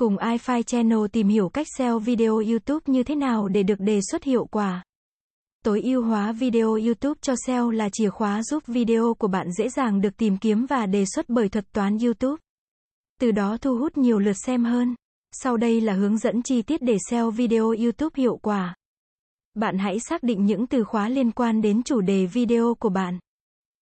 [0.00, 4.00] Cùng iFi Channel tìm hiểu cách SEO video YouTube như thế nào để được đề
[4.10, 4.84] xuất hiệu quả.
[5.64, 9.68] Tối ưu hóa video YouTube cho SEO là chìa khóa giúp video của bạn dễ
[9.68, 12.36] dàng được tìm kiếm và đề xuất bởi thuật toán YouTube.
[13.20, 14.94] Từ đó thu hút nhiều lượt xem hơn.
[15.32, 18.74] Sau đây là hướng dẫn chi tiết để SEO video YouTube hiệu quả.
[19.54, 23.18] Bạn hãy xác định những từ khóa liên quan đến chủ đề video của bạn.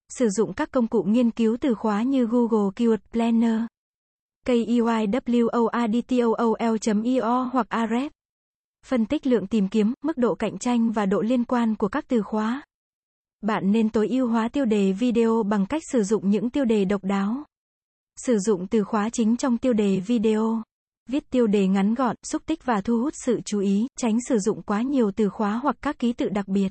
[0.09, 3.61] Sử dụng các công cụ nghiên cứu từ khóa như Google Keyword Planner,
[4.49, 5.51] KEYWORDTOOL.io
[7.53, 8.11] hoặc aref.
[8.87, 12.09] Phân tích lượng tìm kiếm, mức độ cạnh tranh và độ liên quan của các
[12.09, 12.63] từ khóa.
[13.41, 16.85] Bạn nên tối ưu hóa tiêu đề video bằng cách sử dụng những tiêu đề
[16.85, 17.45] độc đáo.
[18.17, 20.63] Sử dụng từ khóa chính trong tiêu đề video.
[21.09, 24.39] Viết tiêu đề ngắn gọn, xúc tích và thu hút sự chú ý, tránh sử
[24.39, 26.69] dụng quá nhiều từ khóa hoặc các ký tự đặc biệt.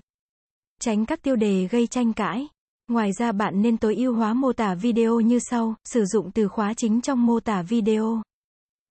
[0.82, 2.48] Tránh các tiêu đề gây tranh cãi.
[2.88, 6.48] Ngoài ra bạn nên tối ưu hóa mô tả video như sau, sử dụng từ
[6.48, 8.22] khóa chính trong mô tả video.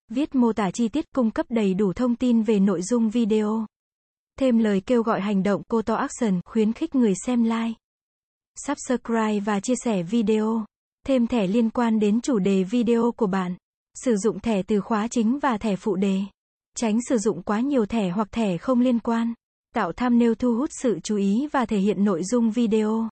[0.08, 3.66] Viết mô tả chi tiết cung cấp đầy đủ thông tin về nội dung video.
[4.38, 7.74] Thêm lời kêu gọi hành động call to action khuyến khích người xem like,
[8.66, 10.64] subscribe và chia sẻ video.
[11.06, 13.56] Thêm thẻ liên quan đến chủ đề video của bạn.
[13.94, 16.20] Sử dụng thẻ từ khóa chính và thẻ phụ đề.
[16.76, 19.34] Tránh sử dụng quá nhiều thẻ hoặc thẻ không liên quan.
[19.74, 23.08] Tạo thumbnail thu hút sự chú ý và thể hiện nội dung video.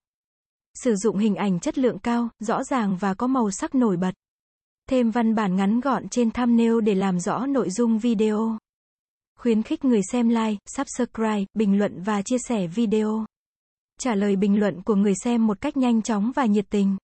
[0.74, 4.14] Sử dụng hình ảnh chất lượng cao, rõ ràng và có màu sắc nổi bật.
[4.88, 8.58] Thêm văn bản ngắn gọn trên thumbnail để làm rõ nội dung video.
[9.38, 13.26] Khuyến khích người xem like, subscribe, bình luận và chia sẻ video.
[14.00, 16.96] Trả lời bình luận của người xem một cách nhanh chóng và nhiệt tình.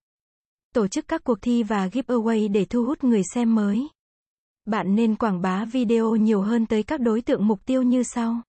[0.74, 3.88] Tổ chức các cuộc thi và giveaway để thu hút người xem mới.
[4.64, 8.40] Bạn nên quảng bá video nhiều hơn tới các đối tượng mục tiêu như sau.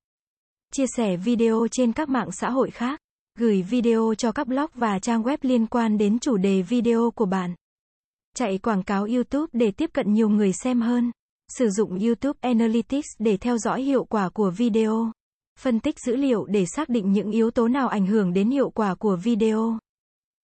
[0.74, 3.00] Chia sẻ video trên các mạng xã hội khác.
[3.42, 7.26] Gửi video cho các blog và trang web liên quan đến chủ đề video của
[7.26, 7.56] bạn.
[8.36, 11.12] Chạy quảng cáo YouTube để tiếp cận nhiều người xem hơn.
[11.58, 15.12] Sử dụng YouTube Analytics để theo dõi hiệu quả của video.
[15.60, 18.70] Phân tích dữ liệu để xác định những yếu tố nào ảnh hưởng đến hiệu
[18.70, 19.80] quả của video.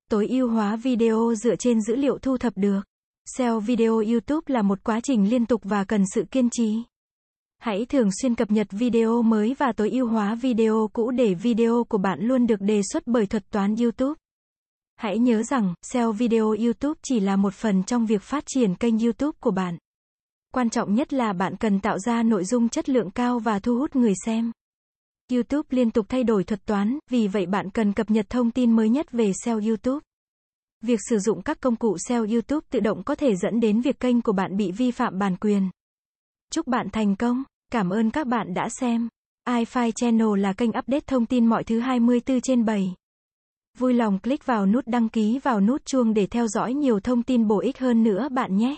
[0.09, 2.81] Tối ưu hóa video dựa trên dữ liệu thu thập được.
[3.25, 6.83] SEO video YouTube là một quá trình liên tục và cần sự kiên trì.
[7.59, 11.83] Hãy thường xuyên cập nhật video mới và tối ưu hóa video cũ để video
[11.89, 14.13] của bạn luôn được đề xuất bởi thuật toán YouTube.
[14.95, 18.99] Hãy nhớ rằng, SEO video YouTube chỉ là một phần trong việc phát triển kênh
[18.99, 19.77] YouTube của bạn.
[20.53, 23.77] Quan trọng nhất là bạn cần tạo ra nội dung chất lượng cao và thu
[23.77, 24.51] hút người xem.
[25.31, 28.75] YouTube liên tục thay đổi thuật toán, vì vậy bạn cần cập nhật thông tin
[28.75, 29.99] mới nhất về SEO YouTube.
[30.83, 33.99] Việc sử dụng các công cụ SEO YouTube tự động có thể dẫn đến việc
[33.99, 35.69] kênh của bạn bị vi phạm bản quyền.
[36.53, 37.43] Chúc bạn thành công.
[37.71, 39.09] Cảm ơn các bạn đã xem.
[39.47, 42.93] iFi Channel là kênh update thông tin mọi thứ 24 trên 7.
[43.77, 47.23] Vui lòng click vào nút đăng ký vào nút chuông để theo dõi nhiều thông
[47.23, 48.75] tin bổ ích hơn nữa bạn nhé.